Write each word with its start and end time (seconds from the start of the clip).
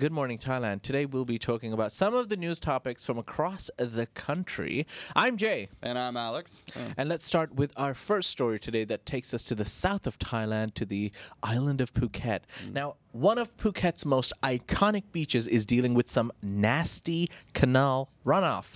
Good 0.00 0.10
morning, 0.10 0.38
Thailand. 0.38 0.82
Today 0.82 1.06
we'll 1.06 1.24
be 1.24 1.38
talking 1.38 1.72
about 1.72 1.92
some 1.92 2.14
of 2.14 2.28
the 2.28 2.36
news 2.36 2.58
topics 2.58 3.04
from 3.04 3.16
across 3.16 3.70
the 3.78 4.06
country. 4.06 4.88
I'm 5.14 5.36
Jay. 5.36 5.68
And 5.84 5.96
I'm 5.96 6.16
Alex. 6.16 6.64
Oh. 6.76 6.80
And 6.96 7.08
let's 7.08 7.24
start 7.24 7.54
with 7.54 7.72
our 7.76 7.94
first 7.94 8.30
story 8.30 8.58
today 8.58 8.82
that 8.86 9.06
takes 9.06 9.32
us 9.32 9.44
to 9.44 9.54
the 9.54 9.64
south 9.64 10.08
of 10.08 10.18
Thailand, 10.18 10.74
to 10.74 10.84
the 10.84 11.12
island 11.44 11.80
of 11.80 11.94
Phuket. 11.94 12.40
Mm. 12.64 12.72
Now, 12.72 12.96
one 13.12 13.38
of 13.38 13.56
Phuket's 13.56 14.04
most 14.04 14.32
iconic 14.42 15.04
beaches 15.12 15.46
is 15.46 15.64
dealing 15.64 15.94
with 15.94 16.10
some 16.10 16.32
nasty 16.42 17.30
canal 17.52 18.10
runoff. 18.26 18.74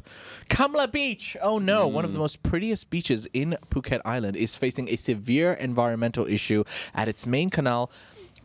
Kamala 0.49 0.87
Beach! 0.87 1.37
Oh 1.43 1.59
no, 1.59 1.91
mm. 1.91 1.95
one 1.95 2.05
of 2.05 2.13
the 2.13 2.21
most 2.21 2.45
prettiest 2.45 2.91
beaches 2.91 3.27
in 3.33 3.57
Phuket 3.71 4.01
Island 4.05 4.37
is 4.37 4.55
facing 4.55 4.89
a 4.89 4.95
severe 4.95 5.55
environmental 5.55 6.29
issue 6.29 6.63
at 6.95 7.09
its 7.09 7.27
main 7.27 7.51
canal 7.51 7.91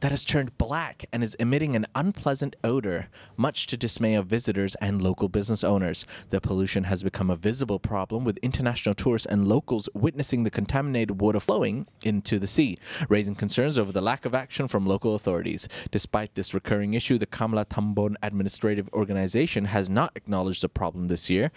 that 0.03 0.11
has 0.11 0.25
turned 0.25 0.57
black 0.57 1.05
and 1.13 1.23
is 1.23 1.33
emitting 1.35 1.77
an 1.77 1.85
unpleasant 1.95 2.57
odor, 2.61 3.07
much 3.37 3.67
to 3.67 3.77
dismay 3.77 4.15
of 4.15 4.25
visitors 4.25 4.75
and 4.81 5.01
local 5.01 5.29
business 5.29 5.63
owners. 5.63 6.05
The 6.29 6.41
pollution 6.41 6.83
has 6.83 7.03
become 7.03 7.29
a 7.29 7.37
visible 7.37 7.79
problem 7.79 8.25
with 8.25 8.37
international 8.39 8.95
tourists 8.95 9.25
and 9.25 9.47
locals 9.47 9.87
witnessing 9.93 10.43
the 10.43 10.49
contaminated 10.49 11.21
water 11.21 11.39
flowing 11.39 11.87
into 12.03 12.37
the 12.37 12.47
sea, 12.47 12.77
raising 13.07 13.33
concerns 13.33 13.77
over 13.77 13.93
the 13.93 14.01
lack 14.01 14.25
of 14.25 14.35
action 14.35 14.67
from 14.67 14.85
local 14.85 15.15
authorities. 15.15 15.69
Despite 15.89 16.35
this 16.35 16.53
recurring 16.53 16.95
issue, 16.95 17.17
the 17.17 17.25
Kamala 17.25 17.63
Tambon 17.63 18.15
Administrative 18.21 18.89
Organization 18.91 19.63
has 19.63 19.89
not 19.89 20.11
acknowledged 20.15 20.63
the 20.63 20.67
problem 20.67 21.05
this 21.05 21.29
year. 21.29 21.49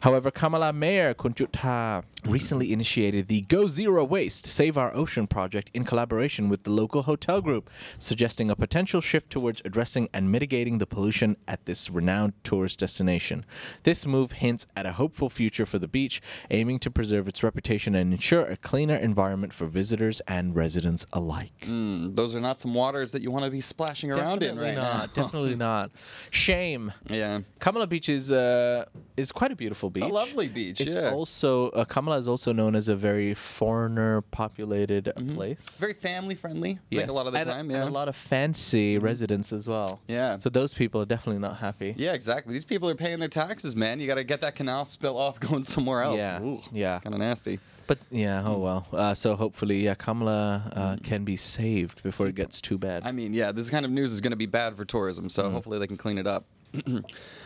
However, 0.00 0.30
Kamala 0.30 0.74
Mayor 0.74 1.14
Kunchutta 1.14 2.04
recently 2.26 2.70
initiated 2.70 3.28
the 3.28 3.40
Go 3.48 3.66
Zero 3.66 4.04
Waste 4.04 4.44
Save 4.44 4.76
Our 4.76 4.94
Ocean 4.94 5.26
project 5.26 5.70
in 5.72 5.84
collaboration 5.84 6.50
with 6.50 6.64
the 6.64 6.70
local 6.70 7.04
hotel 7.04 7.40
group 7.40 7.70
suggesting 7.98 8.50
a 8.50 8.56
potential 8.56 9.00
shift 9.00 9.30
towards 9.30 9.62
addressing 9.64 10.08
and 10.12 10.30
mitigating 10.30 10.78
the 10.78 10.86
pollution 10.86 11.36
at 11.48 11.64
this 11.66 11.90
renowned 11.90 12.32
tourist 12.42 12.78
destination. 12.78 13.44
This 13.82 14.06
move 14.06 14.32
hints 14.32 14.66
at 14.76 14.86
a 14.86 14.92
hopeful 14.92 15.30
future 15.30 15.66
for 15.66 15.78
the 15.78 15.88
beach, 15.88 16.20
aiming 16.50 16.78
to 16.80 16.90
preserve 16.90 17.28
its 17.28 17.42
reputation 17.42 17.94
and 17.94 18.12
ensure 18.12 18.44
a 18.44 18.56
cleaner 18.56 18.96
environment 18.96 19.52
for 19.52 19.66
visitors 19.66 20.20
and 20.26 20.54
residents 20.54 21.06
alike. 21.12 21.52
Mm, 21.62 22.16
those 22.16 22.34
are 22.34 22.40
not 22.40 22.60
some 22.60 22.74
waters 22.74 23.12
that 23.12 23.22
you 23.22 23.30
want 23.30 23.44
to 23.44 23.50
be 23.50 23.60
splashing 23.60 24.10
around 24.10 24.42
in 24.42 24.56
Definitely 24.56 24.66
right 24.66 24.74
not. 24.76 25.16
now. 25.16 25.22
Definitely 25.22 25.56
not. 25.70 25.90
Shame. 26.30 26.92
yeah. 27.08 27.40
Kamala 27.58 27.86
Beach 27.86 28.08
is 28.08 28.32
uh, 28.32 28.84
is 29.16 29.32
quite 29.32 29.52
a 29.52 29.56
beautiful 29.56 29.90
beach. 29.90 30.04
It's 30.04 30.10
a 30.10 30.14
lovely 30.14 30.48
beach. 30.48 30.80
It's 30.80 30.94
yeah. 30.94 31.10
also 31.10 31.70
uh, 31.70 31.84
Kamala 31.84 32.18
is 32.18 32.28
also 32.28 32.52
known 32.52 32.74
as 32.74 32.88
a 32.88 32.96
very 32.96 33.34
foreigner 33.34 34.20
populated 34.22 35.12
place. 35.34 35.58
Very 35.78 35.94
family 35.94 36.34
friendly. 36.34 36.78
I 36.92 36.96
think 36.96 37.10
a 37.10 37.12
lot 37.12 37.26
of 37.26 37.32
the 37.32 37.40
and, 37.40 37.48
time. 37.48 37.70
Yeah. 37.70 37.83
Mm-hmm. 37.84 37.94
a 37.94 37.98
lot 37.98 38.08
of 38.08 38.16
fancy 38.16 38.98
residents 38.98 39.52
as 39.52 39.66
well. 39.66 40.00
Yeah. 40.08 40.38
So 40.38 40.48
those 40.50 40.74
people 40.74 41.00
are 41.00 41.06
definitely 41.06 41.40
not 41.40 41.56
happy. 41.58 41.94
yeah, 41.96 42.12
exactly. 42.12 42.52
These 42.52 42.64
people 42.64 42.88
are 42.90 42.94
paying 42.94 43.18
their 43.18 43.28
taxes, 43.28 43.74
man. 43.76 44.00
You 44.00 44.06
got 44.06 44.16
to 44.16 44.24
get 44.24 44.40
that 44.42 44.54
canal 44.54 44.84
spill 44.84 45.18
off 45.18 45.38
going 45.48 45.64
somewhere 45.64 46.02
else. 46.02 46.18
Yeah, 46.18 46.42
Ooh, 46.42 46.60
yeah. 46.72 46.96
It's 46.96 47.04
kind 47.04 47.14
of 47.14 47.20
nasty. 47.20 47.58
But 47.86 47.98
yeah, 48.10 48.40
Mm. 48.42 48.46
oh 48.48 48.58
well. 48.58 48.86
Uh, 48.92 49.12
so 49.14 49.36
hopefully, 49.36 49.84
yeah, 49.84 49.94
Kamala 49.94 50.62
uh, 50.74 50.96
can 51.02 51.24
be 51.24 51.36
saved 51.36 52.02
before 52.02 52.26
it 52.28 52.34
gets 52.34 52.60
too 52.60 52.78
bad. 52.78 53.04
I 53.06 53.12
mean, 53.12 53.34
yeah, 53.34 53.52
this 53.52 53.68
kind 53.70 53.84
of 53.84 53.90
news 53.90 54.10
is 54.12 54.20
going 54.22 54.30
to 54.30 54.36
be 54.36 54.46
bad 54.46 54.74
for 54.76 54.84
tourism, 54.86 55.28
so 55.28 55.50
hopefully 55.50 55.78
they 55.78 55.86
can 55.86 55.98
clean 55.98 56.16
it 56.18 56.26
up. 56.26 56.44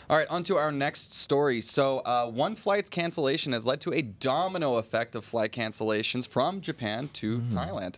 All 0.09 0.17
right, 0.17 0.27
on 0.29 0.43
to 0.45 0.57
our 0.57 0.73
next 0.73 1.13
story. 1.13 1.61
So, 1.61 1.99
uh, 1.99 2.31
one 2.31 2.55
flight's 2.55 2.89
cancellation 2.89 3.53
has 3.53 3.67
led 3.67 3.81
to 3.83 3.93
a 3.93 4.01
domino 4.01 4.77
effect 4.77 5.15
of 5.15 5.23
flight 5.25 5.53
cancellations 5.53 6.27
from 6.27 6.61
Japan 6.63 7.11
to 7.15 7.41
Thailand. 7.51 7.97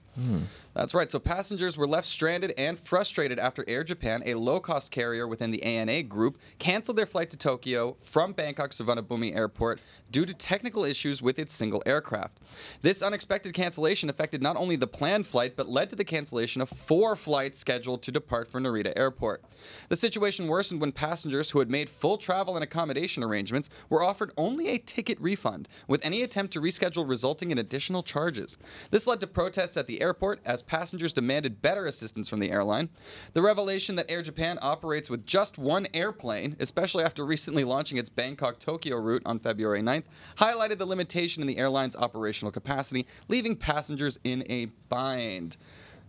That's 0.75 0.95
right. 0.95 1.11
So, 1.11 1.19
passengers 1.19 1.77
were 1.77 1.87
left 1.87 2.07
stranded 2.07 2.53
and 2.57 2.79
frustrated 2.79 3.39
after 3.39 3.65
Air 3.67 3.83
Japan, 3.83 4.23
a 4.25 4.35
low 4.35 4.61
cost 4.61 4.93
carrier 4.93 5.27
within 5.27 5.51
the 5.51 5.63
ANA 5.65 6.05
group, 6.05 6.39
canceled 6.59 6.97
their 6.97 7.07
flight 7.07 7.31
to 7.31 7.37
Tokyo 7.37 7.97
from 8.01 8.33
Bangkok 8.33 8.71
Suvarnabhumi 8.71 9.35
Airport 9.35 9.81
due 10.11 10.25
to 10.25 10.33
technical 10.33 10.85
issues 10.85 11.21
with 11.21 11.39
its 11.39 11.53
single 11.53 11.83
aircraft. 11.87 12.39
This 12.83 13.03
unexpected 13.03 13.53
cancellation 13.53 14.09
affected 14.09 14.43
not 14.43 14.57
only 14.57 14.77
the 14.77 14.87
planned 14.87 15.27
flight, 15.27 15.57
but 15.57 15.69
led 15.69 15.91
to 15.91 15.97
the 15.97 16.05
cancellation 16.05 16.63
of 16.63 16.69
four 16.69 17.17
flights 17.17 17.59
scheduled 17.59 18.03
to 18.03 18.13
depart 18.13 18.49
for 18.49 18.61
Narita 18.61 18.93
Airport. 18.97 19.43
The 19.89 19.97
situation 19.97 20.47
worsened 20.47 20.81
when 20.81 20.93
passengers 20.93 21.51
who 21.51 21.59
had 21.59 21.71
made 21.71 21.91
full 21.91 22.17
travel 22.17 22.57
and 22.57 22.63
accommodation 22.63 23.25
arrangements 23.25 23.71
were 23.89 24.05
offered 24.05 24.33
only 24.37 24.69
a 24.69 24.79
ticket 24.79 25.21
refund, 25.21 25.69
with 25.89 26.05
any 26.05 26.23
attempt 26.23 26.53
to 26.53 26.61
reschedule 26.61 27.09
resulting 27.09 27.51
in 27.51 27.59
additional 27.59 28.03
charges. 28.03 28.57
This 28.91 29.07
led 29.07 29.21
to 29.21 29.27
protests 29.27 29.77
at 29.77 29.87
the 29.87 30.01
airport 30.01 30.41
as 30.45 30.60
passengers 30.63 31.13
demanded 31.13 31.63
better 31.63 31.87
assistance 31.87 32.29
from 32.29 32.41
the 32.41 32.51
airline. 32.51 32.89
The 33.33 33.43
revelation 33.43 33.97
that 33.97 34.11
Air 34.11 34.23
Japan 34.23 34.59
operates 34.61 35.11
with 35.11 35.27
just 35.27 35.59
one 35.59 35.87
airplane, 35.95 36.57
especially 36.61 37.05
after 37.05 37.25
recently 37.25 37.65
launching 37.65 37.99
its 37.99 38.11
Bangkok 38.11 38.59
Tokyo 38.59 38.97
route 38.97 39.23
on 39.25 39.39
February 39.39 39.83
9th, 39.83 40.05
highlighted 40.37 40.79
the 40.79 40.87
limitation 40.87 41.43
in 41.43 41.47
the 41.47 41.59
airline's 41.59 41.97
operational 41.97 42.53
capacity, 42.53 43.07
leaving 43.29 43.57
passengers 43.57 44.19
in 44.25 44.45
a 44.49 44.67
bind. 44.89 45.57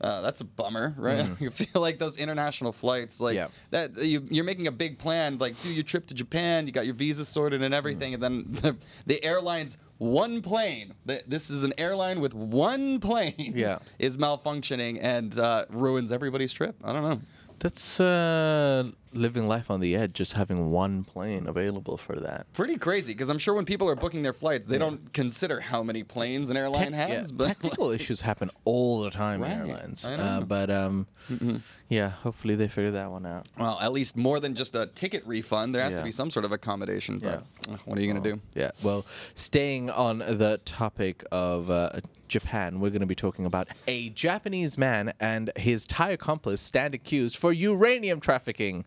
Uh, 0.02 0.20
that's 0.22 0.42
a 0.42 0.46
bummer, 0.46 0.96
right? 0.98 1.30
you 1.40 1.52
feel 1.52 1.80
like 1.82 2.00
those 2.00 2.18
international 2.18 2.72
flights, 2.72 3.22
like 3.22 3.36
Yeah. 3.36 3.48
that 3.70 3.96
you, 4.04 4.26
you're 4.32 4.44
making 4.44 4.66
a 4.68 4.72
big 4.72 4.98
plan, 4.98 5.38
like 5.38 5.62
do 5.62 5.72
your 5.72 5.84
trip 5.84 6.08
to 6.08 6.16
Japan, 6.16 6.66
you 6.66 6.72
got 6.74 6.86
your 6.86 6.96
visa 6.96 7.24
sorted 7.24 7.62
and 7.62 7.72
everything, 7.74 8.16
and 8.16 8.24
then 8.24 8.46
the, 8.50 8.76
the 9.06 9.24
airline's 9.24 9.78
one 10.00 10.42
plane. 10.42 10.96
th- 11.08 11.24
This 11.28 11.52
is 11.52 11.64
an 11.64 11.74
airline 11.78 12.20
with 12.20 12.34
one 12.34 13.00
plane. 13.00 13.54
Yeah. 13.56 13.78
is 14.00 14.18
malfunctioning 14.18 14.98
and 15.02 15.38
uh, 15.38 15.66
ruins 15.70 16.12
everybody's 16.12 16.52
trip. 16.52 16.76
I 16.84 16.92
don't 16.94 17.04
know. 17.04 17.22
That's 17.60 18.00
uh, 18.00 18.90
living 19.14 19.48
life 19.48 19.70
on 19.70 19.80
the 19.80 19.96
edge, 19.96 20.14
just 20.14 20.34
having 20.34 20.72
one 20.72 21.04
plane 21.04 21.48
available 21.48 21.98
for 21.98 22.16
that. 22.16 22.46
Pretty 22.54 22.78
crazy 22.78 23.14
because 23.14 23.30
I'm 23.30 23.38
sure 23.38 23.54
when 23.54 23.66
people 23.66 23.90
are 23.90 23.96
booking 23.96 24.22
their 24.24 24.34
flights, 24.34 24.68
they 24.68 24.78
don't 24.78 25.12
consider 25.14 25.60
how 25.60 25.84
many 25.84 26.04
planes 26.04 26.50
an 26.50 26.58
airline 26.58 26.92
yeah, 26.94 27.08
has. 27.08 27.32
but 27.32 27.48
technical 27.48 27.92
issues 27.98 28.22
happen 28.22 28.50
all 28.66 29.02
the 29.02 29.10
time 29.12 29.44
in 29.44 29.52
airlines. 29.52 30.06
I 30.06 30.14
Uh, 30.14 30.42
but 30.42 30.70
um, 30.70 31.08
yeah, 31.90 32.10
hopefully 32.10 32.56
they 32.56 32.68
figure 32.68 32.92
that 32.92 33.12
one 33.12 33.26
out. 33.26 33.48
well, 33.58 33.78
at 33.82 33.92
least 33.92 34.16
more 34.16 34.40
than 34.40 34.56
just 34.56 34.76
a 34.76 34.86
ticket 34.88 35.26
refund, 35.26 35.76
there 35.76 35.82
has 35.84 35.94
Yeah. 35.94 36.00
to 36.00 36.04
be 36.06 36.12
some 36.12 36.32
sort 36.32 36.46
of 36.46 36.52
accommodation. 36.52 37.20
But 37.20 37.44
Yeah. 37.68 37.74
uh, 37.74 37.78
what 37.86 37.98
are 37.98 38.02
you 38.02 38.08
gonna 38.12 38.24
do? 38.24 38.40
Yeah. 38.56 38.72
Well, 38.82 39.06
staying 39.36 39.90
on 39.90 40.20
the 40.20 40.60
topic 40.66 41.24
of 41.32 41.70
uh, 41.70 42.00
Japan, 42.28 42.80
we're 42.80 42.92
going 42.92 43.02
to 43.02 43.06
be 43.06 43.14
talking 43.16 43.46
about 43.46 43.68
a 43.90 44.08
Japanese 44.12 44.78
man 44.78 45.12
and 45.20 45.52
his 45.58 45.86
Thai 45.86 46.12
accomplice 46.12 46.62
stand 46.62 46.94
accused 46.94 47.36
for 47.36 47.52
uranium 47.52 48.22
trafficking. 48.22 48.86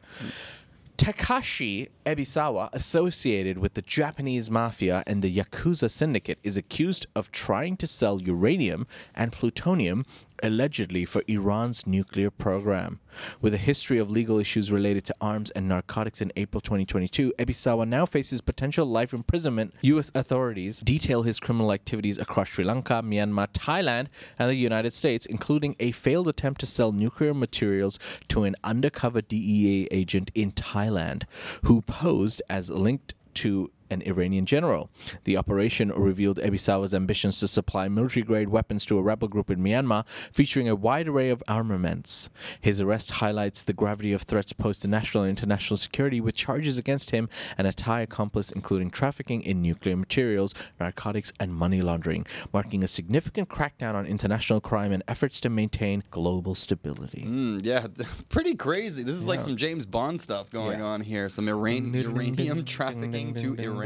Takashi 0.97 1.89
Ebisawa, 2.07 2.71
associated 2.73 3.59
with 3.59 3.75
the 3.75 3.83
Japanese 3.83 4.51
mafia 4.51 5.03
and 5.07 5.23
the 5.23 5.37
Yakuza 5.37 5.91
syndicate, 5.91 6.39
is 6.43 6.57
accused 6.57 7.07
of 7.17 7.33
trying 7.33 7.77
to 7.79 7.87
sell 7.87 8.23
uranium 8.23 8.87
and 9.15 9.33
plutonium 9.33 10.07
allegedly 10.43 11.05
for 11.05 11.22
Iran's 11.28 11.87
nuclear 11.87 12.31
program. 12.31 13.00
With 13.41 13.55
a 13.55 13.59
history 13.59 13.99
of 13.99 14.11
legal 14.11 14.39
issues 14.39 14.71
related 14.71 15.05
to 15.06 15.15
arms 15.21 15.50
and 15.53 15.69
narcotics 15.69 16.21
in 16.21 16.33
April 16.37 16.61
2022, 16.61 17.33
Ebisawa 17.39 17.87
now 17.87 18.06
faces 18.06 18.41
potential 18.41 18.87
life 18.87 19.12
imprisonment. 19.12 19.75
U.S. 19.83 20.11
authorities 20.15 20.81
detail 20.81 21.22
his 21.22 21.41
criminal 21.41 21.72
activities 21.72 22.19
across 22.19 22.49
Sri 22.49 22.65
Lanka, 22.65 23.03
Myanmar, 23.03 23.49
Thailand, 23.53 24.09
and 24.39 24.50
the 24.50 24.55
United 24.55 24.93
States, 24.93 25.27
including 25.27 25.77
a 25.81 25.93
failed 25.93 26.28
attempt 26.28 26.61
to 26.61 26.66
sell 26.66 26.93
nuclear 26.93 27.34
materials 27.34 27.99
to 28.28 28.45
an 28.45 28.56
undercover 28.65 29.21
DEA 29.21 29.89
agent 29.91 30.31
in 30.34 30.53
Thailand 30.53 31.25
who 31.62 31.83
posed 31.83 32.43
as 32.49 32.71
linked 32.71 33.15
to 33.34 33.71
an 33.94 34.03
Iranian 34.03 34.44
general. 34.44 34.91
The 35.25 35.37
operation 35.38 35.91
revealed 35.91 36.38
Ebisawa's 36.38 36.93
ambitions 36.94 37.41
to 37.41 37.49
supply 37.49 37.88
military 37.88 38.25
grade 38.25 38.50
weapons 38.50 38.84
to 38.87 38.99
a 38.99 39.03
rebel 39.03 39.28
group 39.28 39.50
in 39.50 39.60
Myanmar, 39.60 40.06
featuring 40.09 40.69
a 40.69 40.75
wide 40.75 41.09
array 41.09 41.31
of 41.31 41.43
armaments. 41.49 42.28
His 42.60 42.81
arrest 42.81 43.12
highlights 43.12 43.65
the 43.65 43.72
gravity 43.72 44.12
of 44.12 44.22
threats 44.22 44.53
posed 44.53 44.83
to 44.83 44.88
national 44.88 45.25
and 45.25 45.31
international 45.31 45.77
security, 45.78 46.21
with 46.21 46.34
charges 46.34 46.77
against 46.77 47.10
him 47.13 47.28
and 47.57 47.66
a 47.66 47.72
Thai 47.72 48.01
accomplice, 48.03 48.53
including 48.53 48.91
trafficking 48.91 49.42
in 49.42 49.63
nuclear 49.63 49.97
materials, 49.97 50.54
narcotics, 50.78 51.33
and 51.41 51.54
money 51.54 51.80
laundering, 51.80 52.27
marking 52.53 52.83
a 52.84 52.89
significant 52.89 53.48
crackdown 53.48 53.95
on 53.95 54.04
international 54.07 54.60
crime 54.60 54.92
and 54.92 55.03
efforts 55.09 55.41
to 55.41 55.48
maintain 55.48 56.03
global 56.10 56.54
stability. 56.54 57.24
Mm, 57.27 57.65
yeah, 57.65 57.86
pretty 58.28 58.54
crazy. 58.57 59.03
This 59.04 59.15
is 59.16 59.28
like 59.28 59.41
some 59.41 59.57
James 59.57 59.86
Bond 59.86 60.21
stuff 60.21 60.51
going 60.51 60.80
Yeah. 60.80 60.84
on 60.84 61.01
here. 61.01 61.28
Some 61.28 61.48
Iran- 61.48 61.92
uranium 61.95 62.65
trafficking 62.65 63.34
to 63.34 63.54
Iran. 63.54 63.84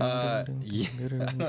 Uh, 0.00 0.44
yeah, 0.62 0.86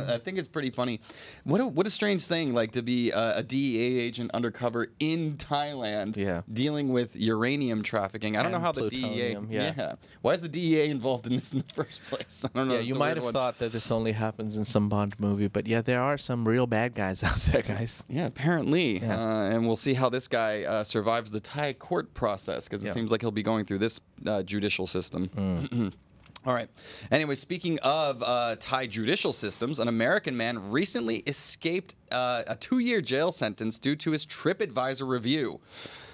I 0.10 0.18
think 0.18 0.38
it's 0.38 0.48
pretty 0.48 0.70
funny. 0.70 1.00
What 1.44 1.62
a, 1.62 1.68
what 1.68 1.88
a 1.88 1.90
strange 1.90 2.26
thing, 2.28 2.54
like 2.54 2.72
to 2.74 2.82
be 2.82 3.12
a, 3.12 3.38
a 3.38 3.44
DEA 3.44 4.00
agent 4.00 4.32
undercover 4.34 4.88
in 5.00 5.38
Thailand, 5.38 6.16
Yeah. 6.18 6.42
dealing 6.52 6.90
with 6.90 7.16
uranium 7.16 7.84
trafficking. 7.84 8.38
I 8.38 8.44
don't 8.44 8.52
know 8.52 8.58
And 8.58 8.66
how 8.66 8.72
the 8.72 8.90
DEA. 8.90 9.00
plutonium, 9.02 9.48
yeah. 9.50 9.96
Why 10.22 10.34
is 10.34 10.42
the 10.42 10.50
DEA 10.50 10.90
involved 10.90 11.28
in 11.28 11.36
this 11.36 11.54
in 11.54 11.60
the 11.68 11.74
first 11.74 12.04
place? 12.04 12.46
I 12.46 12.50
don't 12.58 12.68
know. 12.68 12.74
Yeah, 12.76 12.80
it's 12.82 12.88
you 12.90 12.96
might 12.96 13.16
have 13.18 13.24
one. 13.24 13.34
thought 13.34 13.58
that 13.60 13.72
this 13.72 13.92
only 13.92 14.12
happens 14.12 14.58
in 14.58 14.66
some 14.66 14.90
Bond 14.90 15.20
movie, 15.20 15.48
but 15.48 15.66
yeah, 15.68 15.82
there 15.82 16.02
are 16.02 16.18
some 16.18 16.48
real 16.48 16.68
bad 16.68 16.94
guys 16.96 17.24
out 17.24 17.38
there, 17.38 17.62
guys. 17.62 18.04
Yeah, 18.10 18.26
apparently. 18.28 19.00
Yeah. 19.00 19.18
Uh, 19.20 19.50
and 19.50 19.66
we'll 19.66 19.76
see 19.76 19.94
how 19.94 20.10
this 20.10 20.28
guy 20.28 20.64
uh, 20.64 20.84
survives 20.84 21.32
the 21.32 21.40
Thai 21.40 21.74
court 21.74 22.14
process 22.14 22.68
because 22.68 22.84
it 22.84 22.88
Yeah. 22.88 22.94
seems 22.94 23.12
like 23.12 23.22
he'll 23.22 23.32
be 23.32 23.44
going 23.44 23.66
through 23.66 23.80
this 23.80 24.00
uh, 24.28 24.44
judicial 24.44 24.86
system. 24.88 25.30
Mm. 25.30 25.94
All 26.46 26.54
right. 26.54 26.68
Anyway, 27.10 27.36
speaking 27.36 27.80
of 27.80 28.22
uh, 28.22 28.58
Thai 28.60 28.88
judicial 28.88 29.32
systems, 29.32 29.80
an 29.80 29.88
American 29.88 30.36
man 30.36 30.72
recently 30.72 31.20
escaped 31.26 31.96
uh, 32.12 32.44
a 32.48 32.56
two 32.56 32.80
year 32.80 33.00
jail 33.00 33.32
sentence 33.32 33.80
due 33.80 33.96
to 33.96 34.12
his 34.12 34.26
TripAdvisor 34.26 35.08
review. 35.08 35.62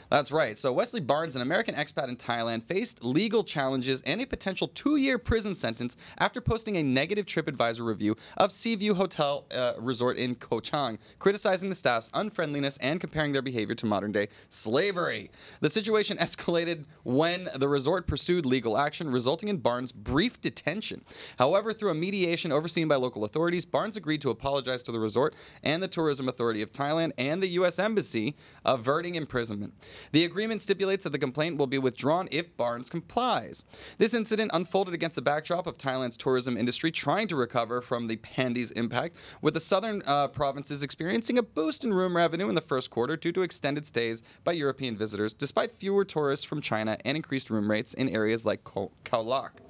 That's 0.09 0.31
right. 0.31 0.57
So, 0.57 0.73
Wesley 0.73 1.01
Barnes, 1.01 1.35
an 1.35 1.43
American 1.43 1.75
expat 1.75 2.07
in 2.09 2.15
Thailand, 2.15 2.63
faced 2.63 3.03
legal 3.05 3.43
challenges 3.43 4.01
and 4.01 4.19
a 4.19 4.25
potential 4.25 4.67
two 4.67 4.95
year 4.95 5.19
prison 5.19 5.53
sentence 5.53 5.95
after 6.17 6.41
posting 6.41 6.77
a 6.77 6.83
negative 6.83 7.27
TripAdvisor 7.27 7.85
review 7.85 8.15
of 8.37 8.51
Seaview 8.51 8.95
Hotel 8.95 9.45
uh, 9.55 9.73
Resort 9.77 10.17
in 10.17 10.33
Koh 10.33 10.61
Chang, 10.61 10.97
criticizing 11.19 11.69
the 11.69 11.75
staff's 11.75 12.09
unfriendliness 12.15 12.77
and 12.81 12.99
comparing 12.99 13.33
their 13.33 13.43
behavior 13.43 13.75
to 13.75 13.85
modern 13.85 14.11
day 14.11 14.29
slavery. 14.49 15.29
The 15.61 15.69
situation 15.69 16.17
escalated 16.29 16.85
when 17.03 17.47
the 17.55 17.69
resort 17.69 18.07
pursued 18.07 18.47
legal 18.47 18.79
action, 18.79 19.11
resulting 19.11 19.49
in 19.49 19.57
Barnes' 19.57 19.91
brief 19.91 20.41
detention. 20.41 21.03
However, 21.37 21.71
through 21.71 21.91
a 21.91 21.95
mediation 21.95 22.51
overseen 22.51 22.87
by 22.87 22.95
local 22.95 23.25
authorities, 23.25 23.65
Barnes 23.65 23.95
agreed 23.95 24.21
to 24.21 24.31
apologize 24.31 24.81
to 24.83 24.91
the 24.91 24.99
resort 24.99 25.35
and 25.61 25.83
the 25.83 25.87
Tourism 25.87 26.27
Authority 26.27 26.63
of 26.63 26.71
Thailand 26.71 27.11
and 27.19 27.43
the 27.43 27.47
U.S. 27.49 27.77
Embassy, 27.77 28.35
averting 28.65 29.13
imprisonment. 29.13 29.73
The 30.11 30.25
agreement 30.25 30.61
stipulates 30.61 31.03
that 31.03 31.11
the 31.11 31.19
complaint 31.19 31.57
will 31.57 31.67
be 31.67 31.77
withdrawn 31.77 32.27
if 32.31 32.55
Barnes 32.57 32.89
complies. 32.89 33.63
This 33.97 34.13
incident 34.13 34.51
unfolded 34.53 34.93
against 34.93 35.15
the 35.15 35.21
backdrop 35.21 35.67
of 35.67 35.77
Thailand's 35.77 36.17
tourism 36.17 36.57
industry 36.57 36.91
trying 36.91 37.27
to 37.27 37.35
recover 37.35 37.81
from 37.81 38.07
the 38.07 38.17
Pandy's 38.17 38.71
impact, 38.71 39.15
with 39.41 39.53
the 39.53 39.59
southern 39.59 40.01
uh, 40.05 40.27
provinces 40.27 40.83
experiencing 40.83 41.37
a 41.37 41.43
boost 41.43 41.83
in 41.83 41.93
room 41.93 42.15
revenue 42.15 42.49
in 42.49 42.55
the 42.55 42.61
first 42.61 42.89
quarter 42.89 43.15
due 43.15 43.31
to 43.31 43.41
extended 43.41 43.85
stays 43.85 44.23
by 44.43 44.51
European 44.51 44.95
visitors, 44.95 45.33
despite 45.33 45.77
fewer 45.77 46.05
tourists 46.05 46.45
from 46.45 46.61
China 46.61 46.97
and 47.05 47.15
increased 47.15 47.49
room 47.49 47.69
rates 47.69 47.93
in 47.93 48.09
areas 48.09 48.45
like 48.45 48.63
Khao 48.63 49.25
Lak. 49.25 49.61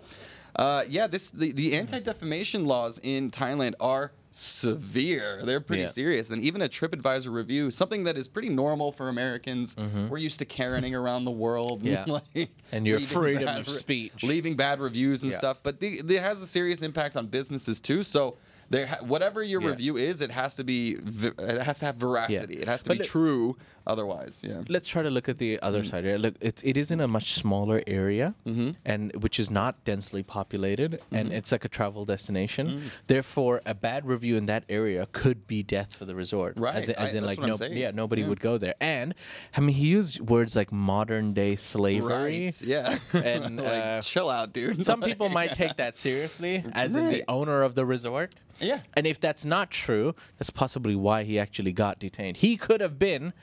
Uh, 0.55 0.83
yeah, 0.89 1.07
this 1.07 1.31
the, 1.31 1.51
the 1.51 1.75
anti-defamation 1.75 2.65
laws 2.65 2.99
in 3.03 3.29
Thailand 3.31 3.73
are 3.79 4.11
severe. 4.31 5.41
They're 5.43 5.59
pretty 5.61 5.83
Yeah. 5.83 5.87
serious, 5.89 6.29
and 6.29 6.43
even 6.43 6.61
a 6.61 6.69
TripAdvisor 6.69 7.31
review, 7.33 7.71
something 7.71 8.03
that 8.03 8.17
is 8.17 8.27
pretty 8.27 8.49
normal 8.49 8.91
for 8.91 9.09
Americans. 9.09 9.75
We're 10.09 10.17
used 10.17 10.39
to 10.39 10.45
caroning 10.45 10.93
around 10.95 11.25
the 11.25 11.31
world, 11.31 11.81
Yeah. 11.83 12.05
like, 12.07 12.49
And 12.71 12.85
your 12.85 12.99
freedom 12.99 13.47
of 13.57 13.67
speech. 13.67 14.23
leaving 14.23 14.55
bad 14.55 14.79
reviews 14.79 15.23
and 15.23 15.31
Yeah. 15.31 15.37
stuff. 15.37 15.59
But 15.63 15.79
the, 15.79 15.99
it 15.99 16.21
has 16.21 16.41
a 16.41 16.47
serious 16.47 16.81
impact 16.81 17.15
on 17.17 17.27
businesses 17.27 17.79
too. 17.81 18.03
So. 18.03 18.37
There, 18.71 18.85
whatever 19.01 19.41
your 19.41 19.63
Yeah. 19.63 19.69
review 19.69 19.97
is, 19.97 20.21
it 20.21 20.29
has 20.29 20.53
to 20.57 20.63
be, 20.63 20.91
it 21.39 21.61
has 21.63 21.79
to 21.79 21.85
have 21.87 21.95
veracity. 21.95 22.53
It 22.57 22.67
has 22.67 22.83
to 22.83 22.89
But 22.89 22.97
be 22.99 23.03
it- 23.03 23.07
true. 23.07 23.57
Otherwise, 23.93 24.43
yeah. 24.49 24.61
Let's 24.75 24.87
try 24.93 25.01
to 25.07 25.09
look 25.09 25.27
at 25.33 25.37
the 25.45 25.51
other 25.67 25.81
Mm. 25.83 25.89
side 25.89 26.03
here. 26.03 26.17
Look, 26.25 26.35
it, 26.49 26.61
it 26.63 26.77
is 26.77 26.91
in 26.91 26.99
a 27.01 27.07
much 27.07 27.33
smaller 27.43 27.81
area, 27.87 28.27
Mm-hmm. 28.45 28.71
and 28.85 29.01
which 29.23 29.37
is 29.43 29.49
not 29.61 29.83
densely 29.91 30.21
populated, 30.23 31.01
and 31.11 31.25
it's 31.37 31.51
like 31.51 31.65
a 31.65 31.69
travel 31.77 32.05
destination. 32.05 32.65
Mm. 32.67 32.81
Therefore, 33.07 33.61
a 33.65 33.73
bad 33.73 34.01
review 34.05 34.35
in 34.37 34.45
that 34.45 34.63
area 34.69 35.07
could 35.11 35.39
be 35.47 35.59
death 35.63 35.91
for 35.97 36.05
the 36.05 36.15
resort. 36.23 36.53
Right, 36.57 36.75
As, 36.75 36.89
in- 36.89 36.95
as 37.05 37.15
in, 37.15 37.25
like, 37.25 37.39
no, 37.39 37.55
yeah, 37.83 37.91
nobody 38.03 38.21
Yeah. 38.21 38.29
would 38.29 38.39
go 38.49 38.57
there. 38.63 38.75
And 38.79 39.15
I 39.57 39.59
mean, 39.61 39.75
he 39.75 39.87
used 39.87 40.19
words 40.21 40.55
like 40.55 40.71
modern 40.71 41.33
day 41.33 41.55
slavery. 41.55 42.43
Right. 42.45 42.61
Yeah. 42.61 42.99
And, 43.13 43.57
like, 43.69 43.83
uh, 43.83 44.01
chill 44.01 44.29
out, 44.29 44.53
dude. 44.53 44.85
Some 44.91 45.01
people 45.01 45.29
might 45.29 45.53
take 45.55 45.75
that 45.77 45.95
seriously, 45.95 46.63
as 46.73 46.95
in 46.95 47.09
the 47.09 47.23
owner 47.27 47.63
of 47.63 47.73
the 47.75 47.85
resort. 47.85 48.35
Yeah. 48.59 48.81
And 48.95 49.07
if 49.07 49.19
that's 49.19 49.45
not 49.45 49.71
true, 49.71 50.13
that's 50.37 50.49
possibly 50.49 50.95
why 50.95 51.23
he 51.23 51.39
actually 51.39 51.71
got 51.71 51.97
detained. 51.97 52.37
He 52.37 52.57
could 52.57 52.81
have 52.81 52.99
been 52.99 53.33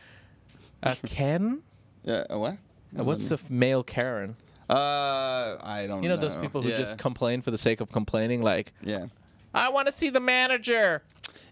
a 0.82 0.96
Ken. 1.06 1.62
Yeah. 2.04 2.22
a 2.30 2.38
What? 2.38 2.52
Uh, 2.96 3.02
What's 3.02 3.28
the 3.28 3.34
f- 3.34 3.50
male 3.50 3.82
Karen? 3.82 4.36
Uh, 4.70 5.56
I 5.60 5.86
don't. 5.88 6.02
You 6.04 6.08
know 6.08 6.16
those 6.16 6.36
people 6.36 6.62
who 6.62 6.68
Yeah. 6.68 6.76
just 6.76 6.98
complain 6.98 7.42
for 7.42 7.50
the 7.50 7.58
sake 7.58 7.80
of 7.80 7.90
complaining, 7.90 8.42
like, 8.42 8.72
Yeah. 8.82 9.06
I 9.54 9.70
want 9.70 9.86
to 9.86 9.92
see 9.92 10.10
the 10.10 10.20
manager. 10.20 11.02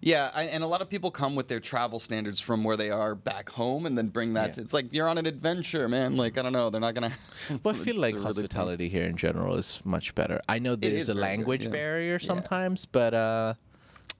Yeah, 0.00 0.30
I, 0.34 0.44
and 0.44 0.62
a 0.62 0.66
lot 0.66 0.82
of 0.82 0.90
people 0.90 1.10
come 1.10 1.34
with 1.34 1.48
their 1.48 1.60
travel 1.60 1.98
standards 1.98 2.38
from 2.38 2.62
where 2.62 2.76
they 2.76 2.90
are 2.90 3.14
back 3.14 3.48
home, 3.48 3.86
and 3.86 3.96
then 3.96 4.08
bring 4.08 4.34
that. 4.34 4.48
Yeah. 4.48 4.52
To, 4.54 4.60
it's 4.60 4.74
like 4.74 4.92
you're 4.92 5.08
on 5.08 5.16
an 5.18 5.24
adventure, 5.26 5.88
man. 5.88 6.16
Like 6.16 6.36
I 6.36 6.42
don't 6.42 6.52
know, 6.52 6.68
they're 6.70 6.80
not 6.80 6.94
gonna. 6.94 7.12
But 7.62 7.74
I 7.74 7.78
feel 7.78 7.94
it's 7.94 7.98
like 7.98 8.14
really 8.14 8.26
hospitality 8.26 8.88
here 8.90 9.04
in 9.04 9.16
general 9.16 9.56
is 9.56 9.80
much 9.84 10.14
better. 10.14 10.40
I 10.48 10.58
know 10.58 10.76
there's 10.76 10.92
is 11.02 11.08
a 11.08 11.14
very 11.14 11.22
good, 11.22 11.22
language 11.30 11.62
yeah. 11.64 11.70
barrier 11.70 12.18
sometimes, 12.18 12.84
but 12.84 13.14
uh, 13.14 13.54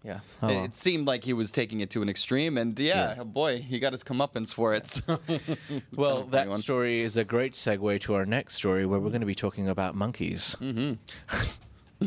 yeah. 0.04 0.20
Oh, 0.42 0.48
It, 0.48 0.54
well. 0.54 0.64
it 0.64 0.74
seemed 0.74 1.06
like 1.06 1.24
he 1.24 1.32
was 1.32 1.50
taking 1.50 1.80
it 1.80 1.90
to 1.90 2.02
an 2.02 2.08
extreme, 2.08 2.58
and 2.58 2.78
yeah, 2.78 3.14
Yeah. 3.14 3.22
Oh 3.22 3.24
boy, 3.24 3.58
he 3.60 3.78
got 3.78 3.92
his 3.92 4.04
comeuppance 4.04 4.52
for 4.52 4.74
it. 4.74 4.86
so- 4.86 5.18
Well, 5.96 6.14
Kind 6.16 6.24
of 6.26 6.30
that 6.32 6.48
one. 6.48 6.60
story 6.60 7.00
is 7.00 7.16
a 7.16 7.24
great 7.24 7.54
segue 7.54 8.00
to 8.02 8.14
our 8.14 8.26
next 8.26 8.54
story 8.54 8.84
where 8.86 9.00
we're 9.00 9.10
going 9.10 9.20
to 9.22 9.26
be 9.26 9.34
talking 9.34 9.68
about 9.68 9.94
monkeys. 9.94 10.56
Mm-hmm. 10.60 10.92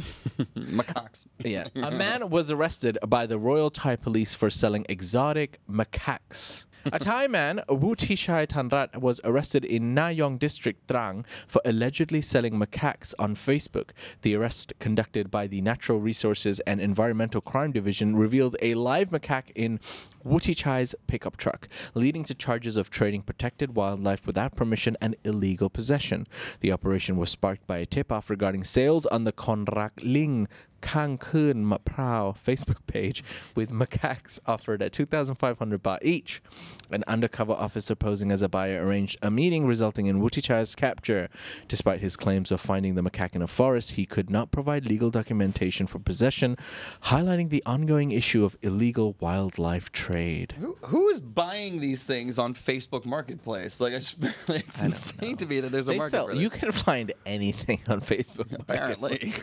macaques. 0.56 1.26
Yeah. 1.44 1.68
A 1.76 1.92
man 2.06 2.30
was 2.30 2.52
arrested 2.52 2.98
by 3.08 3.26
the 3.26 3.38
Royal 3.40 3.70
Thai 3.70 3.96
Police 3.96 4.34
for 4.34 4.50
selling 4.50 4.86
exotic 4.90 5.60
macaques. 5.70 6.66
A 6.94 7.00
Thai 7.00 7.28
man, 7.28 7.62
Wutichai 7.68 8.48
Tanrat, 8.48 8.98
was 8.98 9.20
arrested 9.24 9.66
in 9.66 9.94
Nayong 9.94 10.40
district, 10.40 10.88
Trang, 10.88 11.26
for 11.48 11.62
allegedly 11.66 12.22
selling 12.22 12.54
macaques 12.54 13.14
on 13.20 13.36
Facebook. 13.36 13.90
The 14.22 14.36
arrest, 14.36 14.74
conducted 14.80 15.30
by 15.30 15.48
the 15.48 15.62
Natural 15.62 16.00
Resources 16.00 16.62
and 16.62 16.80
Environmental 16.80 17.42
Crime 17.42 17.72
Division, 17.74 18.16
revealed 18.16 18.56
a 18.62 18.76
live 18.76 19.10
macaque 19.10 19.52
in 19.54 19.80
Wutichai's 20.26 20.96
pickup 21.08 21.36
truck, 21.38 21.68
leading 21.94 22.24
to 22.26 22.34
charges 22.34 22.78
of 22.78 22.90
trading 22.90 23.22
protected 23.22 23.76
wildlife 23.76 24.26
without 24.26 24.56
permission 24.56 24.96
and 25.02 25.16
illegal 25.24 25.70
possession. 25.70 26.26
The 26.62 26.72
operation 26.72 27.18
was 27.18 27.30
sparked 27.30 27.68
by 27.68 27.78
a 27.78 27.86
tip 27.86 28.12
off 28.12 28.30
regarding 28.30 28.64
sales 28.64 29.06
on 29.08 29.24
the 29.24 29.34
Konrak 29.34 29.92
Ling 30.02 30.48
Kang 30.82 31.18
Kun 31.18 31.66
Maprao 31.66 32.36
Facebook 32.38 32.78
page 32.88 33.24
with 33.56 33.72
macaques 33.72 34.40
offered 34.46 34.82
at 34.82 34.94
2,500 34.94 35.84
baht 35.84 36.00
each. 36.02 36.42
An 36.90 37.04
undercover 37.08 37.54
officer 37.54 37.96
posing 37.96 38.32
as 38.32 38.42
a 38.42 38.48
buyer 38.48 38.86
arranged 38.86 39.18
a 39.22 39.30
meeting 39.30 39.66
resulting 39.66 40.06
in 40.06 40.22
Wutichai's 40.22 40.74
capture. 40.76 41.28
Despite 41.68 42.00
his 42.00 42.16
claims 42.16 42.52
of 42.52 42.62
finding 42.62 42.96
the 42.96 43.02
macaque 43.02 43.36
in 43.36 43.42
a 43.42 43.48
forest, 43.48 43.92
he 43.92 44.06
could 44.06 44.30
not 44.30 44.52
provide 44.52 44.86
legal 44.86 45.10
documentation 45.10 45.86
for 45.88 46.00
possession, 46.00 46.56
highlighting 47.04 47.50
the 47.50 47.62
ongoing 47.66 48.12
issue 48.12 48.46
of 48.46 48.58
illegal 48.62 49.16
wildlife 49.20 49.92
trade. 49.92 50.54
Who, 50.58 50.78
who 50.86 51.10
is 51.10 51.20
buying 51.20 51.80
these 51.82 52.04
things 52.04 52.40
on 52.40 52.54
Facebook 52.54 53.06
Marketplace? 53.06 53.82
Like, 53.82 53.94
just, 53.94 54.18
it's 54.48 54.84
insane 54.84 55.36
to 55.38 55.46
me 55.46 55.60
that 55.60 55.72
there's 55.72 55.90
a 55.90 55.92
They 55.92 55.98
market 55.98 56.12
sell, 56.12 56.36
you 56.36 56.50
can 56.50 56.72
find 56.72 57.12
anything 57.26 57.80
on 57.88 58.00
Facebook. 58.02 58.54
apparently. 58.58 59.34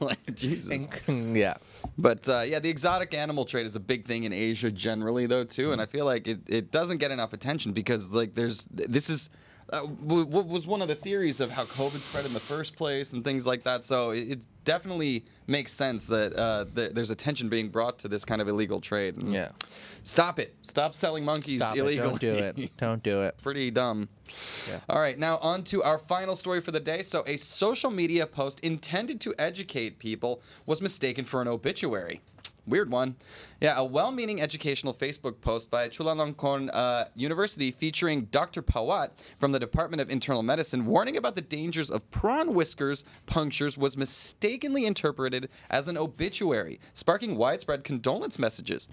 like, 0.00 0.34
Jesus. 0.34 0.70
And- 1.06 1.36
yeah. 1.36 1.54
But 1.98 2.28
uh, 2.28 2.42
yeah, 2.46 2.58
the 2.58 2.68
exotic 2.68 3.14
animal 3.14 3.44
trade 3.44 3.66
is 3.66 3.76
a 3.76 3.80
big 3.80 4.06
thing 4.06 4.24
in 4.24 4.32
Asia 4.32 4.70
generally, 4.70 5.26
though, 5.26 5.44
too. 5.44 5.72
And 5.72 5.80
I 5.80 5.86
feel 5.86 6.04
like 6.04 6.26
it, 6.26 6.40
it 6.48 6.70
doesn't 6.70 6.98
get 6.98 7.10
enough 7.10 7.32
attention 7.32 7.72
because 7.72 8.10
like 8.10 8.34
there's 8.34 8.66
this 8.70 9.08
is. 9.10 9.30
Uh, 9.74 9.86
w- 10.06 10.24
what 10.26 10.46
was 10.46 10.66
one 10.66 10.80
of 10.82 10.88
the 10.88 10.94
theories 10.94 11.40
of 11.40 11.50
how 11.50 11.64
COVID 11.64 11.98
spread 11.98 12.24
in 12.26 12.32
the 12.32 12.40
first 12.40 12.76
place 12.76 13.12
and 13.12 13.24
things 13.24 13.46
like 13.46 13.64
that. 13.64 13.84
So 13.84 14.10
it, 14.10 14.30
it 14.30 14.46
definitely 14.64 15.24
makes 15.46 15.72
sense 15.72 16.06
that 16.08 16.34
uh, 16.36 16.64
th- 16.74 16.92
there's 16.92 17.10
attention 17.10 17.48
being 17.48 17.68
brought 17.68 17.98
to 18.00 18.08
this 18.08 18.24
kind 18.24 18.40
of 18.40 18.48
illegal 18.48 18.80
trade. 18.80 19.16
And 19.16 19.32
Yeah. 19.32 19.50
Stop 20.04 20.38
it. 20.38 20.54
Stop 20.62 20.94
selling 20.94 21.24
monkeys 21.24 21.56
Stop 21.56 21.76
it. 21.76 21.80
illegally. 21.80 22.08
Don't 22.10 22.20
do 22.20 22.32
it. 22.34 22.76
Don't 22.76 23.02
do 23.02 23.22
it. 23.22 23.36
Pretty 23.42 23.70
dumb. 23.70 24.08
Yeah. 24.68 24.80
All 24.88 24.98
right, 25.00 25.18
now 25.18 25.38
on 25.38 25.64
to 25.64 25.82
our 25.82 25.98
final 25.98 26.36
story 26.36 26.60
for 26.60 26.72
the 26.72 26.80
day. 26.80 27.02
So, 27.02 27.24
a 27.26 27.36
social 27.38 27.90
media 27.90 28.26
post 28.26 28.60
intended 28.60 29.20
to 29.22 29.34
educate 29.38 29.98
people 29.98 30.42
was 30.66 30.80
mistaken 30.82 31.24
for 31.24 31.40
an 31.42 31.48
obituary. 31.48 32.20
Weird 32.66 32.90
one. 32.90 33.16
Yeah, 33.64 33.78
a 33.78 33.84
well 33.84 34.12
meaning 34.12 34.42
educational 34.42 34.92
Facebook 34.92 35.40
post 35.40 35.70
by 35.70 35.88
Chulalongkorn 35.88 36.68
uh, 36.70 37.06
University 37.14 37.70
featuring 37.70 38.26
Dr. 38.26 38.60
Pawat 38.60 39.12
from 39.38 39.52
the 39.52 39.58
Department 39.58 40.02
of 40.02 40.10
Internal 40.10 40.42
Medicine 40.42 40.84
warning 40.84 41.16
about 41.16 41.34
the 41.34 41.40
dangers 41.40 41.88
of 41.88 42.10
prawn 42.10 42.52
whiskers 42.52 43.04
punctures 43.24 43.78
was 43.78 43.96
mistakenly 43.96 44.84
interpreted 44.84 45.48
as 45.70 45.88
an 45.88 45.96
obituary, 45.96 46.78
sparking 46.92 47.36
widespread 47.36 47.84
condolence 47.84 48.38
messages. 48.38 48.86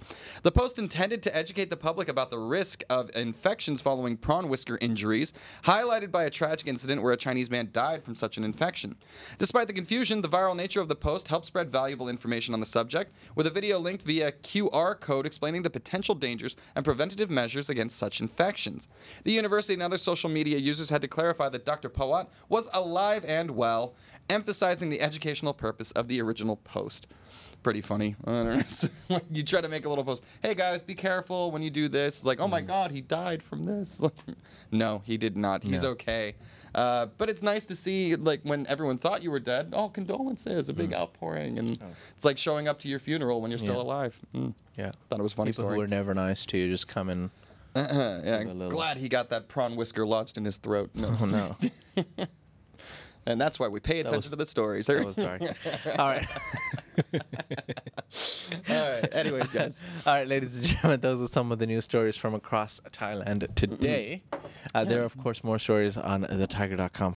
The 0.44 0.54
post 0.54 0.80
intended 0.80 1.22
to 1.24 1.36
educate 1.36 1.70
the 1.70 1.75
public 1.75 2.08
about 2.08 2.32
the 2.32 2.40
risk 2.40 2.82
of 2.90 3.12
infections 3.13 3.82
following 3.82 4.16
prawn 4.16 4.48
whisker 4.48 4.78
injuries, 4.80 5.34
highlighted 5.66 6.13
by 6.13 6.24
a 6.24 6.30
tragic 6.30 6.70
incident 6.70 7.04
where 7.04 7.12
a 7.12 7.18
Chinese 7.18 7.50
man 7.50 7.68
died 7.74 8.06
from 8.06 8.16
such 8.16 8.38
an 8.38 8.46
infection. 8.46 8.96
Despite 9.38 9.68
the 9.68 9.74
confusion, 9.74 10.22
the 10.22 10.30
viral 10.30 10.56
nature 10.56 10.80
of 10.80 10.88
the 10.88 10.96
post 10.96 11.28
helped 11.28 11.48
spread 11.48 11.70
valuable 11.70 12.08
information 12.08 12.54
on 12.54 12.62
the 12.62 12.66
subject, 12.66 13.13
with 13.36 13.48
a 13.48 13.51
video 13.51 13.78
linked 13.78 14.04
via 14.04 14.32
QR 14.62 15.00
code 15.00 15.25
explaining 15.25 15.63
the 15.63 15.70
potential 15.70 16.15
dangers 16.15 16.56
and 16.75 16.86
preventative 16.86 17.30
measures 17.30 17.70
against 17.70 17.98
such 17.98 18.22
infections. 18.22 18.88
The 19.24 19.32
university 19.32 19.74
and 19.74 19.84
other 19.84 19.98
social 19.98 20.30
media 20.30 20.58
users 20.58 20.89
had 20.89 21.01
to 21.01 21.08
clarify 21.08 21.50
that 21.50 21.65
Dr. 21.65 21.89
Pawat 21.89 22.27
was 22.50 22.70
alive 22.74 23.25
and 23.27 23.51
well, 23.51 23.96
emphasizing 24.30 24.89
the 24.89 25.01
educational 25.01 25.53
purpose 25.53 25.91
of 25.91 26.08
the 26.08 26.22
original 26.22 26.58
post. 26.58 27.08
Pretty 27.63 27.82
funny. 27.82 28.15
You 29.32 29.44
try 29.44 29.62
to 29.62 29.68
make 29.70 29.86
a 29.86 29.89
little 29.89 30.03
post. 30.03 30.24
Hey 30.41 30.56
guys, 30.56 30.82
be 30.82 30.96
careful 30.96 31.51
when 31.51 31.62
you 31.62 31.70
do 31.70 31.88
this. 31.88 32.18
It's 32.18 32.25
like, 32.25 32.39
oh 32.39 32.48
my 32.48 32.62
God, 32.62 32.91
he 32.91 33.01
died 33.01 33.44
from 33.44 33.62
this. 33.63 34.01
no, 34.72 35.01
he 35.06 35.18
did 35.18 35.38
not. 35.38 35.63
He's 35.63 35.84
No. 35.84 35.89
okay. 35.89 36.36
Uh, 36.74 37.08
but 37.18 37.30
it's 37.30 37.44
nice 37.44 37.65
to 37.65 37.75
see, 37.75 38.15
like, 38.15 38.39
when 38.44 38.65
everyone 38.68 38.98
thought 38.98 39.22
you 39.22 39.30
were 39.30 39.39
dead. 39.41 39.74
Oh, 39.75 39.89
condolences, 39.89 40.70
a 40.70 40.74
big 40.74 40.94
outpouring, 40.94 41.60
and 41.60 41.77
it's 42.15 42.24
like 42.25 42.38
showing 42.38 42.68
up 42.70 42.80
to 42.80 42.88
your 42.88 43.00
funeral 43.00 43.41
when 43.41 43.51
you're 43.51 43.58
still 43.60 43.75
Yeah. 43.75 43.82
alive. 43.82 44.20
Mm. 44.34 44.53
Yeah. 44.77 44.91
Thought 45.10 45.20
it 45.20 45.24
was 45.24 45.34
a 45.34 45.36
funny 45.36 45.51
People 45.51 45.63
story. 45.65 45.75
who 45.75 45.82
were 45.82 45.88
never 45.88 46.13
nice 46.13 46.46
to 46.48 46.58
you 46.58 46.70
just 46.70 46.88
come 46.88 47.10
and. 47.10 47.30
yeah, 47.75 48.44
little- 48.48 48.70
glad 48.70 48.98
he 48.98 49.08
got 49.10 49.30
that 49.30 49.48
prawn 49.50 49.75
whisker 49.75 50.06
lodged 50.06 50.38
in 50.38 50.46
his 50.46 50.58
throat. 50.58 50.89
No, 50.96 51.13
Oh 51.22 51.25
no. 51.25 52.25
and 53.25 53.39
that's 53.39 53.60
why 53.60 53.68
we 53.68 53.80
pay 53.80 54.00
attention 54.00 54.18
was- 54.18 54.30
to 54.32 54.36
the 54.38 54.46
stories. 54.46 54.88
That 54.88 55.06
was 55.06 55.15
dark. 55.15 55.41
All 56.00 56.08
right. 56.08 56.27
All 58.70 58.89
right. 58.89 59.13
Anyways, 59.13 59.53
guys. 59.53 59.81
All 60.05 60.13
right, 60.13 60.27
ladies 60.27 60.58
and 60.58 60.67
gentlemen, 60.67 61.00
those 61.01 61.22
are 61.22 61.31
some 61.31 61.51
of 61.51 61.60
the 61.60 61.67
news 61.67 61.84
stories 61.86 62.17
from 62.17 62.34
across 62.36 62.79
Thailand 62.91 63.53
today. 63.55 64.24
Uh, 64.75 64.84
there 64.84 65.01
are, 65.01 65.05
of 65.05 65.17
course, 65.17 65.43
more 65.43 65.60
stories 65.60 65.98
on 65.98 66.24
thethaiger.com 66.24 67.10